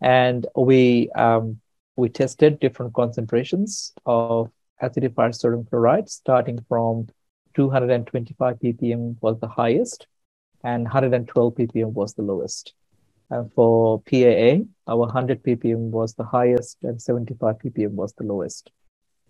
and 0.00 0.46
we 0.56 1.10
um, 1.10 1.60
we 1.96 2.08
tested 2.08 2.60
different 2.60 2.94
concentrations 2.94 3.92
of 4.06 4.50
acidified 4.82 5.34
sodium 5.34 5.64
chloride, 5.64 6.08
starting 6.08 6.64
from 6.68 7.08
225 7.54 8.56
ppm 8.60 9.16
was 9.20 9.38
the 9.40 9.48
highest, 9.48 10.06
and 10.62 10.84
112 10.84 11.54
ppm 11.54 11.92
was 11.92 12.14
the 12.14 12.22
lowest. 12.22 12.74
And 13.30 13.52
for 13.52 14.00
PAA, 14.02 14.64
our 14.86 14.96
100 14.96 15.42
ppm 15.42 15.90
was 15.90 16.14
the 16.14 16.24
highest, 16.24 16.78
and 16.82 17.00
75 17.00 17.56
ppm 17.58 17.90
was 17.90 18.12
the 18.14 18.24
lowest. 18.24 18.70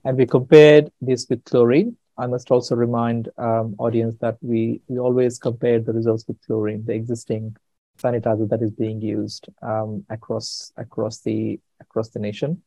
And 0.04 0.16
we 0.16 0.26
compared 0.26 0.92
this 1.00 1.26
with 1.28 1.44
chlorine, 1.44 1.96
I 2.18 2.26
must 2.26 2.50
also 2.50 2.74
remind 2.74 3.28
um, 3.38 3.76
audience 3.78 4.16
that 4.20 4.36
we 4.40 4.80
we 4.88 4.98
always 4.98 5.38
compare 5.38 5.78
the 5.80 5.92
results 5.92 6.24
with 6.26 6.44
chlorine, 6.44 6.84
the 6.84 6.94
existing 6.94 7.56
sanitizer 7.98 8.48
that 8.48 8.62
is 8.62 8.72
being 8.72 9.00
used 9.00 9.48
um, 9.62 10.04
across 10.10 10.72
across 10.76 11.20
the 11.20 11.60
across 11.80 12.08
the 12.08 12.18
nation. 12.18 12.62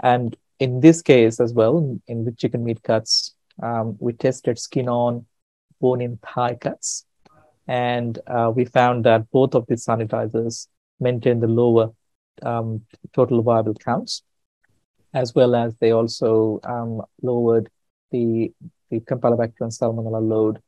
And 0.00 0.36
in 0.58 0.80
this 0.80 1.02
case 1.02 1.40
as 1.40 1.52
well, 1.52 1.98
in 2.06 2.24
the 2.24 2.32
chicken 2.32 2.64
meat 2.64 2.82
cuts, 2.82 3.34
um, 3.62 3.96
we 3.98 4.14
tested 4.14 4.58
skin 4.58 4.88
on, 4.88 5.26
bone 5.80 6.00
in 6.00 6.18
thigh 6.18 6.54
cuts, 6.54 7.04
and 7.68 8.18
uh, 8.26 8.50
we 8.54 8.64
found 8.64 9.04
that 9.04 9.30
both 9.30 9.54
of 9.54 9.66
these 9.66 9.84
sanitizers 9.84 10.68
maintain 11.00 11.40
the 11.40 11.46
lower 11.46 11.90
um, 12.42 12.82
total 13.12 13.42
viable 13.42 13.74
counts, 13.74 14.22
as 15.12 15.34
well 15.34 15.54
as 15.54 15.74
they 15.76 15.90
also 15.90 16.60
um, 16.64 17.02
lowered 17.22 17.68
the 18.10 18.52
the 18.90 19.00
Campylobacter 19.00 19.62
and 19.62 19.72
Salmonella 19.72 20.26
load 20.26 20.60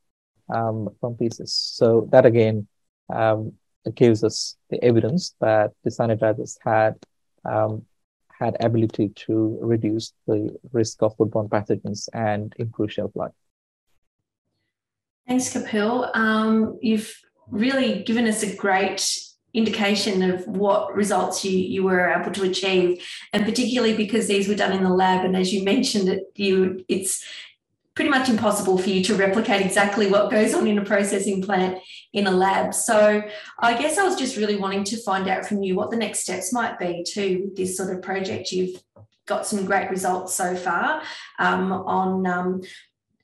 um, 0.53 0.89
from 0.99 1.15
pieces. 1.15 1.53
So 1.53 2.07
that 2.11 2.25
again 2.25 2.67
um, 3.13 3.53
gives 3.95 4.23
us 4.23 4.57
the 4.69 4.83
evidence 4.83 5.35
that 5.39 5.71
the 5.83 5.89
sanitizers 5.89 6.57
had 6.63 6.95
um, 7.45 7.85
had 8.39 8.55
ability 8.59 9.09
to 9.09 9.57
reduce 9.61 10.13
the 10.27 10.57
risk 10.71 11.01
of 11.01 11.15
foodborne 11.17 11.49
pathogens 11.49 12.07
and 12.13 12.53
improve 12.57 12.91
shelf 12.91 13.11
life. 13.15 13.31
Thanks, 15.27 15.53
Kapil. 15.53 16.09
Um, 16.15 16.79
you've 16.81 17.13
really 17.49 18.03
given 18.03 18.27
us 18.27 18.43
a 18.43 18.55
great 18.55 19.01
indication 19.53 20.21
of 20.21 20.45
what 20.47 20.93
results 20.95 21.43
you 21.43 21.57
you 21.57 21.83
were 21.83 22.09
able 22.09 22.31
to 22.31 22.43
achieve. 22.43 23.03
And 23.33 23.45
particularly 23.45 23.95
because 23.95 24.27
these 24.27 24.47
were 24.47 24.55
done 24.55 24.73
in 24.73 24.83
the 24.83 24.89
lab 24.89 25.25
and 25.25 25.35
as 25.35 25.53
you 25.53 25.63
mentioned 25.63 26.09
it 26.09 26.23
you 26.35 26.85
it's 26.87 27.25
pretty 27.95 28.11
much 28.11 28.29
impossible 28.29 28.77
for 28.77 28.89
you 28.89 29.03
to 29.03 29.15
replicate 29.15 29.65
exactly 29.65 30.09
what 30.09 30.31
goes 30.31 30.53
on 30.53 30.67
in 30.67 30.77
a 30.77 30.85
processing 30.85 31.41
plant 31.41 31.79
in 32.13 32.27
a 32.27 32.31
lab. 32.31 32.73
So 32.73 33.21
i 33.59 33.77
guess 33.77 33.97
i 33.97 34.03
was 34.03 34.15
just 34.15 34.37
really 34.37 34.55
wanting 34.55 34.83
to 34.85 34.97
find 34.97 35.27
out 35.27 35.45
from 35.45 35.63
you 35.63 35.75
what 35.75 35.89
the 35.89 35.97
next 35.97 36.19
steps 36.19 36.53
might 36.53 36.77
be 36.77 37.03
to 37.13 37.51
this 37.55 37.75
sort 37.75 37.95
of 37.95 38.01
project. 38.01 38.51
You've 38.51 38.81
got 39.25 39.45
some 39.45 39.65
great 39.65 39.89
results 39.89 40.33
so 40.33 40.55
far 40.55 41.01
um, 41.37 41.71
on 41.71 42.25
um, 42.25 42.61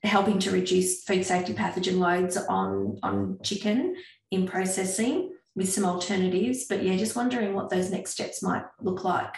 helping 0.02 0.38
to 0.38 0.50
reduce 0.50 1.04
food 1.04 1.24
safety 1.24 1.52
pathogen 1.54 1.98
loads 1.98 2.36
on 2.36 2.98
on 3.02 3.38
chicken 3.42 3.96
in 4.30 4.46
processing 4.46 5.35
with 5.56 5.72
some 5.72 5.84
alternatives. 5.84 6.66
But 6.68 6.84
yeah, 6.84 6.96
just 6.96 7.16
wondering 7.16 7.54
what 7.54 7.70
those 7.70 7.90
next 7.90 8.12
steps 8.12 8.42
might 8.42 8.64
look 8.80 9.02
like. 9.02 9.34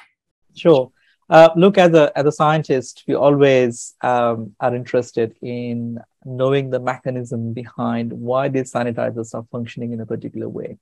Sure. 0.54 0.90
Uh, 1.30 1.50
look, 1.56 1.78
as 1.78 1.92
a, 1.94 2.10
as 2.16 2.26
a 2.26 2.32
scientist, 2.32 3.04
we 3.06 3.14
always 3.14 3.94
um, 4.02 4.54
are 4.60 4.74
interested 4.74 5.36
in 5.42 5.98
knowing 6.24 6.70
the 6.70 6.80
mechanism 6.80 7.52
behind 7.52 8.12
why 8.12 8.48
these 8.48 8.72
sanitizers 8.72 9.34
are 9.34 9.46
functioning 9.52 9.92
in 9.92 10.00
a 10.00 10.06
particular 10.06 10.48
way 10.48 10.78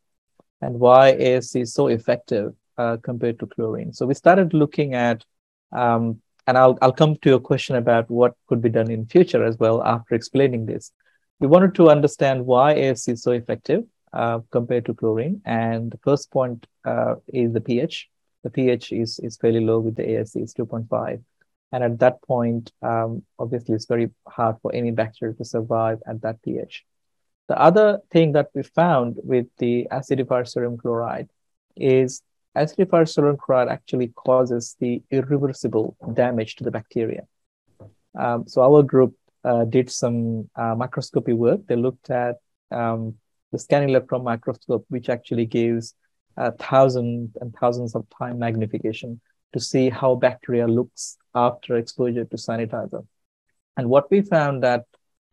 and 0.62 0.78
why 0.78 1.12
ASC 1.14 1.60
is 1.60 1.74
so 1.74 1.88
effective 1.88 2.54
uh, 2.78 2.96
compared 3.02 3.38
to 3.40 3.46
chlorine. 3.46 3.92
So 3.92 4.06
we 4.06 4.14
started 4.14 4.54
looking 4.54 4.94
at, 4.94 5.24
um, 5.72 6.22
and 6.46 6.56
I'll, 6.56 6.78
I'll 6.80 6.92
come 6.92 7.16
to 7.16 7.28
your 7.28 7.40
question 7.40 7.76
about 7.76 8.08
what 8.08 8.34
could 8.46 8.62
be 8.62 8.68
done 8.68 8.90
in 8.90 9.06
future 9.06 9.44
as 9.44 9.58
well 9.58 9.82
after 9.82 10.14
explaining 10.14 10.66
this. 10.66 10.92
We 11.40 11.48
wanted 11.48 11.74
to 11.74 11.90
understand 11.90 12.46
why 12.46 12.74
ASC 12.74 13.12
is 13.12 13.22
so 13.22 13.32
effective 13.32 13.84
uh, 14.12 14.40
compared 14.50 14.86
to 14.86 14.94
chlorine. 14.94 15.42
And 15.44 15.90
the 15.90 15.98
first 15.98 16.30
point 16.30 16.66
uh, 16.84 17.16
is 17.28 17.52
the 17.52 17.60
pH. 17.60 18.08
The 18.44 18.50
pH 18.50 18.92
is, 18.92 19.18
is 19.18 19.36
fairly 19.36 19.60
low 19.60 19.80
with 19.80 19.96
the 19.96 20.02
ASC, 20.02 20.36
it's 20.36 20.54
2.5. 20.54 21.22
And 21.72 21.84
at 21.84 21.98
that 21.98 22.22
point, 22.22 22.72
um, 22.80 23.24
obviously, 23.38 23.74
it's 23.74 23.86
very 23.86 24.10
hard 24.28 24.56
for 24.62 24.74
any 24.74 24.92
bacteria 24.92 25.34
to 25.34 25.44
survive 25.44 25.98
at 26.06 26.22
that 26.22 26.40
pH. 26.42 26.84
The 27.48 27.60
other 27.60 28.00
thing 28.10 28.32
that 28.32 28.50
we 28.54 28.62
found 28.62 29.16
with 29.22 29.46
the 29.58 29.86
acidified 29.90 30.48
sodium 30.48 30.78
chloride 30.78 31.28
is 31.76 32.22
acidified 32.56 33.08
sodium 33.08 33.36
chloride 33.36 33.68
actually 33.68 34.08
causes 34.08 34.76
the 34.80 35.02
irreversible 35.10 35.96
damage 36.14 36.56
to 36.56 36.64
the 36.64 36.70
bacteria. 36.70 37.26
Um, 38.18 38.48
so 38.48 38.62
our 38.62 38.82
group 38.82 39.14
uh, 39.44 39.64
did 39.64 39.90
some 39.90 40.50
uh, 40.56 40.74
microscopy 40.74 41.32
work. 41.32 41.66
They 41.66 41.76
looked 41.76 42.10
at 42.10 42.36
um, 42.70 43.16
the 43.56 43.62
scanning 43.62 43.88
electron 43.88 44.22
microscope, 44.22 44.84
which 44.88 45.08
actually 45.08 45.46
gives 45.46 45.94
uh, 46.36 46.50
thousands 46.58 47.36
and 47.40 47.54
thousands 47.54 47.94
of 47.94 48.04
time 48.10 48.38
magnification 48.38 49.20
to 49.54 49.60
see 49.60 49.88
how 49.88 50.14
bacteria 50.14 50.66
looks 50.66 51.16
after 51.34 51.76
exposure 51.76 52.24
to 52.24 52.36
sanitizer. 52.36 53.06
And 53.76 53.88
what 53.88 54.10
we 54.10 54.20
found 54.20 54.62
that 54.62 54.84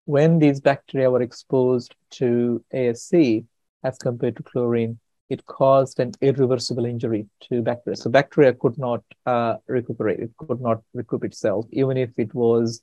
when 0.06 0.40
these 0.40 0.62
bacteria 0.62 1.12
were 1.12 1.22
exposed 1.22 1.96
to 2.12 2.64
ASC 2.74 3.46
as 3.84 3.98
compared 3.98 4.38
to 4.38 4.44
chlorine, 4.44 5.00
it 5.30 5.46
caused 5.46 6.00
an 6.00 6.12
irreversible 6.22 6.86
injury 6.86 7.28
to 7.50 7.62
bacteria. 7.62 7.98
So 7.98 8.10
bacteria 8.10 8.54
could 8.54 8.78
not 8.78 9.04
uh, 9.26 9.56
recuperate; 9.68 10.20
it 10.20 10.32
could 10.38 10.62
not 10.62 10.82
recoup 10.94 11.26
itself, 11.26 11.66
even 11.72 11.98
if 11.98 12.12
it 12.18 12.34
was 12.34 12.82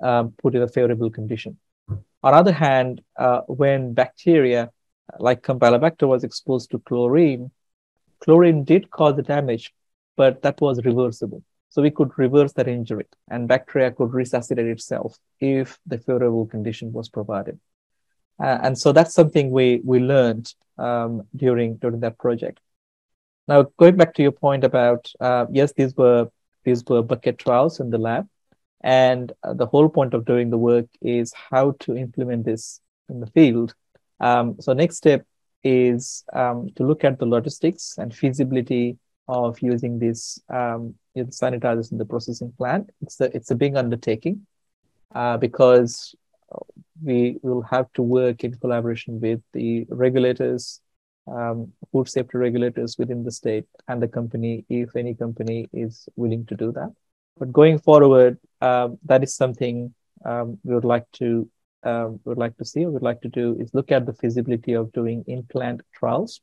um, 0.00 0.32
put 0.42 0.54
in 0.54 0.62
a 0.62 0.68
favorable 0.68 1.10
condition. 1.10 1.58
On 2.22 2.32
the 2.32 2.38
other 2.38 2.52
hand, 2.52 3.02
uh, 3.16 3.40
when 3.46 3.94
bacteria 3.94 4.70
like 5.18 5.42
Campylobacter 5.42 6.06
was 6.06 6.24
exposed 6.24 6.70
to 6.70 6.78
chlorine, 6.78 7.50
chlorine 8.20 8.64
did 8.64 8.90
cause 8.90 9.16
the 9.16 9.22
damage, 9.22 9.72
but 10.16 10.42
that 10.42 10.60
was 10.60 10.84
reversible. 10.84 11.42
So 11.70 11.82
we 11.82 11.90
could 11.90 12.10
reverse 12.18 12.52
that 12.54 12.68
injury 12.68 13.06
and 13.28 13.48
bacteria 13.48 13.90
could 13.90 14.12
resuscitate 14.12 14.66
itself 14.66 15.16
if 15.40 15.78
the 15.86 15.98
favorable 15.98 16.46
condition 16.46 16.92
was 16.92 17.08
provided. 17.08 17.58
Uh, 18.38 18.58
and 18.62 18.78
so 18.78 18.92
that's 18.92 19.14
something 19.14 19.50
we, 19.50 19.80
we 19.84 19.98
learned 19.98 20.52
um, 20.78 21.22
during, 21.34 21.76
during 21.76 22.00
that 22.00 22.18
project. 22.18 22.60
Now, 23.48 23.64
going 23.78 23.96
back 23.96 24.14
to 24.14 24.22
your 24.22 24.32
point 24.32 24.64
about, 24.64 25.10
uh, 25.18 25.46
yes, 25.50 25.72
these 25.72 25.96
were, 25.96 26.28
these 26.64 26.84
were 26.84 27.02
bucket 27.02 27.38
trials 27.38 27.80
in 27.80 27.90
the 27.90 27.98
lab. 27.98 28.28
And 28.82 29.32
uh, 29.42 29.54
the 29.54 29.66
whole 29.66 29.88
point 29.88 30.14
of 30.14 30.24
doing 30.24 30.50
the 30.50 30.58
work 30.58 30.86
is 31.00 31.32
how 31.32 31.76
to 31.80 31.96
implement 31.96 32.44
this 32.44 32.80
in 33.08 33.20
the 33.20 33.28
field. 33.28 33.74
Um, 34.20 34.56
so 34.60 34.72
next 34.72 34.96
step 34.96 35.24
is 35.64 36.24
um, 36.32 36.70
to 36.76 36.84
look 36.84 37.04
at 37.04 37.18
the 37.18 37.26
logistics 37.26 37.98
and 37.98 38.14
feasibility 38.14 38.98
of 39.28 39.60
using 39.62 39.98
these 39.98 40.40
um, 40.48 40.94
sanitizers 41.16 41.92
in 41.92 41.98
the 41.98 42.04
processing 42.04 42.52
plant. 42.58 42.90
It's 43.00 43.20
a, 43.20 43.36
it's 43.36 43.50
a 43.50 43.54
big 43.54 43.76
undertaking 43.76 44.46
uh, 45.14 45.36
because 45.36 46.14
we 47.02 47.38
will 47.42 47.62
have 47.62 47.92
to 47.94 48.02
work 48.02 48.44
in 48.44 48.54
collaboration 48.56 49.20
with 49.20 49.40
the 49.52 49.86
regulators, 49.88 50.80
um, 51.26 51.72
food 51.92 52.08
safety 52.08 52.38
regulators 52.38 52.98
within 52.98 53.24
the 53.24 53.30
state 53.30 53.64
and 53.88 54.02
the 54.02 54.08
company, 54.08 54.64
if 54.68 54.94
any 54.96 55.14
company 55.14 55.68
is 55.72 56.08
willing 56.16 56.44
to 56.46 56.56
do 56.56 56.72
that. 56.72 56.92
But 57.38 57.52
going 57.52 57.78
forward, 57.78 58.38
um, 58.60 58.98
that 59.04 59.22
is 59.22 59.34
something 59.34 59.94
um, 60.24 60.58
we 60.62 60.74
would 60.74 60.84
like 60.84 61.10
to 61.14 61.48
um, 61.84 62.20
would 62.24 62.38
like 62.38 62.56
to 62.58 62.64
see 62.64 62.84
or 62.84 62.90
would 62.90 63.02
like 63.02 63.20
to 63.22 63.28
do 63.28 63.56
is 63.58 63.74
look 63.74 63.90
at 63.90 64.06
the 64.06 64.12
feasibility 64.12 64.74
of 64.74 64.92
doing 64.92 65.24
in-plant 65.26 65.80
trials. 65.92 66.40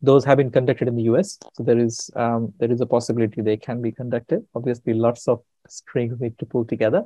Those 0.00 0.24
have 0.24 0.38
been 0.38 0.50
conducted 0.50 0.88
in 0.88 0.96
the 0.96 1.02
US, 1.02 1.38
so 1.52 1.62
there 1.62 1.78
is 1.78 2.10
um, 2.16 2.54
there 2.58 2.72
is 2.72 2.80
a 2.80 2.86
possibility 2.86 3.42
they 3.42 3.58
can 3.58 3.82
be 3.82 3.92
conducted. 3.92 4.46
Obviously, 4.54 4.94
lots 4.94 5.28
of 5.28 5.42
strings 5.68 6.18
need 6.18 6.38
to 6.38 6.46
pull 6.46 6.64
together 6.64 7.04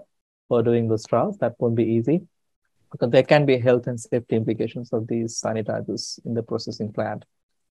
for 0.49 0.63
doing 0.63 0.89
those 0.89 1.05
trials. 1.05 1.37
That 1.39 1.55
won't 1.59 1.75
be 1.75 1.85
easy 1.85 2.23
because 2.93 3.11
there 3.11 3.25
can 3.25 3.45
be 3.45 3.59
health 3.59 3.89
and 3.89 3.99
safety 3.99 4.37
implications 4.37 4.93
of 4.93 5.09
these 5.09 5.41
sanitizers 5.41 6.25
in 6.25 6.35
the 6.35 6.43
processing 6.45 6.93
plant. 6.93 7.25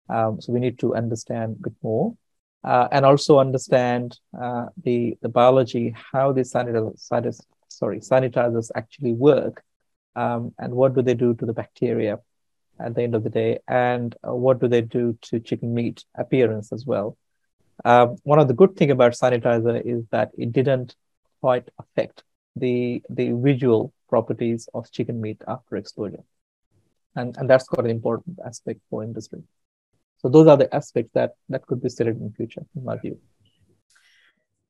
Um, 0.09 0.39
so 0.39 0.53
we 0.53 0.59
need 0.59 0.77
to 0.79 0.93
understand 0.93 1.57
a 1.59 1.69
bit 1.69 1.73
more 1.81 2.15
uh, 2.63 2.87
and 2.91 3.05
also 3.05 3.39
understand 3.39 4.17
uh, 4.39 4.65
the, 4.83 5.17
the 5.21 5.29
biology, 5.29 5.95
how 6.11 6.31
these 6.31 6.53
sanitizers, 6.53 7.41
sorry, 7.67 7.99
sanitizers 7.99 8.71
actually 8.75 9.13
work, 9.13 9.63
um, 10.15 10.53
and 10.57 10.73
what 10.73 10.95
do 10.95 11.01
they 11.01 11.13
do 11.13 11.33
to 11.35 11.45
the 11.45 11.53
bacteria 11.53 12.19
at 12.79 12.95
the 12.95 13.03
end 13.03 13.15
of 13.15 13.23
the 13.23 13.29
day, 13.29 13.59
and 13.67 14.15
uh, 14.27 14.33
what 14.33 14.59
do 14.59 14.67
they 14.67 14.81
do 14.81 15.17
to 15.21 15.39
chicken 15.39 15.73
meat 15.73 16.03
appearance 16.15 16.71
as 16.71 16.85
well. 16.85 17.17
Um, 17.85 18.17
one 18.23 18.39
of 18.39 18.47
the 18.47 18.53
good 18.53 18.75
thing 18.75 18.91
about 18.91 19.13
sanitizer 19.13 19.81
is 19.85 20.05
that 20.11 20.31
it 20.37 20.51
didn't 20.51 20.95
quite 21.41 21.69
affect 21.79 22.23
the 22.55 23.03
the 23.09 23.31
visual 23.31 23.93
properties 24.09 24.67
of 24.73 24.91
chicken 24.91 25.21
meat 25.21 25.41
after 25.47 25.75
exposure, 25.75 26.23
and 27.15 27.37
and 27.37 27.49
that's 27.49 27.67
quite 27.67 27.85
an 27.85 27.91
important 27.91 28.39
aspect 28.43 28.81
for 28.89 29.03
industry. 29.03 29.43
So 30.17 30.29
those 30.29 30.47
are 30.47 30.57
the 30.57 30.73
aspects 30.73 31.11
that 31.13 31.35
that 31.49 31.65
could 31.65 31.81
be 31.81 31.89
studied 31.89 32.15
in 32.15 32.25
the 32.25 32.33
future, 32.35 32.65
in 32.75 32.83
my 32.83 32.97
view. 32.97 33.19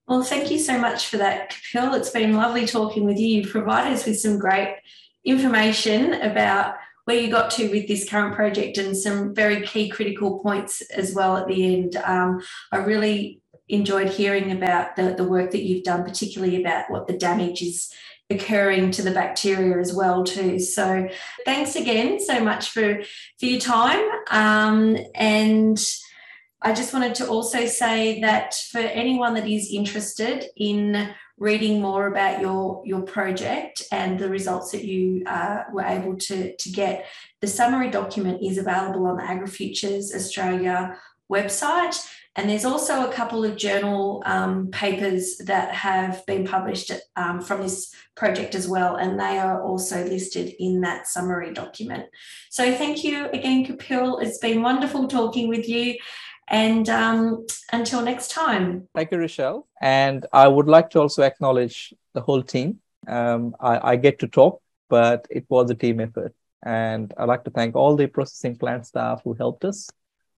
Well, 0.07 0.23
thank 0.23 0.49
you 0.51 0.59
so 0.59 0.77
much 0.77 1.07
for 1.07 1.17
that, 1.17 1.51
Kapil. 1.51 1.95
It's 1.97 2.09
been 2.09 2.33
lovely 2.33 2.65
talking 2.65 3.03
with 3.03 3.17
you. 3.17 3.27
You've 3.27 3.51
provided 3.51 3.93
us 3.93 4.05
with 4.05 4.19
some 4.19 4.39
great 4.39 4.77
information 5.25 6.13
about 6.13 6.75
where 7.03 7.17
you 7.17 7.29
got 7.29 7.51
to 7.51 7.69
with 7.69 7.87
this 7.87 8.09
current 8.09 8.35
project 8.35 8.77
and 8.77 8.95
some 8.95 9.33
very 9.33 9.65
key 9.65 9.89
critical 9.89 10.39
points 10.39 10.81
as 10.91 11.13
well 11.13 11.37
at 11.37 11.47
the 11.47 11.75
end. 11.75 11.95
Um, 11.97 12.41
I 12.71 12.77
really 12.77 13.41
enjoyed 13.69 14.09
hearing 14.09 14.51
about 14.51 14.95
the, 14.95 15.13
the 15.13 15.23
work 15.23 15.51
that 15.51 15.63
you've 15.63 15.83
done, 15.83 16.03
particularly 16.03 16.61
about 16.61 16.89
what 16.89 17.07
the 17.07 17.17
damage 17.17 17.61
is 17.61 17.93
occurring 18.29 18.91
to 18.91 19.01
the 19.01 19.11
bacteria 19.11 19.77
as 19.79 19.93
well 19.93 20.23
too. 20.23 20.59
So 20.59 21.07
thanks 21.45 21.75
again 21.75 22.19
so 22.19 22.43
much 22.43 22.69
for 22.69 23.01
for 23.39 23.45
your 23.45 23.59
time. 23.59 24.03
Um, 24.31 24.97
and 25.15 25.79
i 26.61 26.73
just 26.73 26.93
wanted 26.93 27.13
to 27.13 27.27
also 27.27 27.65
say 27.65 28.19
that 28.21 28.55
for 28.71 28.79
anyone 28.79 29.35
that 29.35 29.47
is 29.47 29.71
interested 29.71 30.45
in 30.55 31.09
reading 31.37 31.79
more 31.79 32.07
about 32.07 32.41
your 32.41 32.81
your 32.85 33.01
project 33.01 33.83
and 33.91 34.17
the 34.17 34.29
results 34.29 34.71
that 34.71 34.83
you 34.83 35.23
uh, 35.27 35.63
were 35.71 35.83
able 35.83 36.15
to 36.15 36.55
to 36.55 36.69
get 36.69 37.05
the 37.41 37.47
summary 37.47 37.89
document 37.91 38.41
is 38.41 38.57
available 38.57 39.05
on 39.05 39.17
the 39.17 39.23
agrifutures 39.23 40.15
australia 40.15 40.97
website 41.31 41.95
and 42.37 42.47
there's 42.47 42.65
also 42.65 43.09
a 43.09 43.11
couple 43.11 43.43
of 43.43 43.57
journal 43.57 44.21
um, 44.27 44.67
papers 44.67 45.37
that 45.39 45.73
have 45.73 46.23
been 46.27 46.45
published 46.45 46.91
um, 47.15 47.41
from 47.41 47.63
this 47.63 47.91
project 48.15 48.53
as 48.53 48.67
well, 48.67 48.95
and 48.95 49.19
they 49.19 49.39
are 49.39 49.63
also 49.63 50.05
listed 50.05 50.53
in 50.59 50.81
that 50.81 51.07
summary 51.07 51.51
document. 51.51 52.05
So 52.51 52.73
thank 52.75 53.03
you 53.03 53.25
again, 53.29 53.65
Kapil. 53.65 54.21
It's 54.21 54.37
been 54.37 54.61
wonderful 54.61 55.07
talking 55.07 55.47
with 55.49 55.67
you. 55.67 55.97
And 56.47 56.87
um, 56.87 57.45
until 57.73 58.01
next 58.03 58.31
time. 58.31 58.87
Thank 58.95 59.11
you, 59.11 59.17
Rochelle. 59.17 59.67
And 59.81 60.25
I 60.31 60.47
would 60.47 60.67
like 60.67 60.91
to 60.91 61.01
also 61.01 61.23
acknowledge 61.23 61.93
the 62.13 62.21
whole 62.21 62.41
team. 62.41 62.79
Um, 63.07 63.55
I, 63.59 63.91
I 63.91 63.95
get 63.97 64.19
to 64.19 64.27
talk, 64.27 64.61
but 64.89 65.27
it 65.29 65.45
was 65.49 65.69
a 65.71 65.75
team 65.75 65.99
effort. 65.99 66.33
And 66.63 67.13
I'd 67.17 67.27
like 67.27 67.43
to 67.45 67.51
thank 67.51 67.75
all 67.75 67.95
the 67.95 68.07
processing 68.07 68.55
plant 68.55 68.85
staff 68.85 69.21
who 69.23 69.33
helped 69.33 69.65
us 69.65 69.89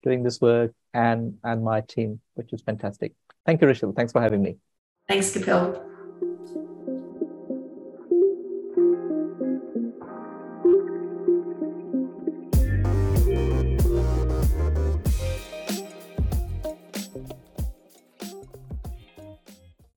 doing 0.02 0.24
this 0.24 0.42
work 0.42 0.74
and 0.94 1.36
and 1.44 1.64
my 1.64 1.82
team, 1.82 2.22
which 2.36 2.54
is 2.54 2.62
fantastic. 2.62 3.14
Thank 3.46 3.62
you, 3.62 3.68
Rachel. 3.68 3.94
Thanks 3.94 4.12
for 4.12 4.22
having 4.22 4.42
me. 4.42 4.58
Thanks, 5.08 5.32
Kapil. 5.32 5.89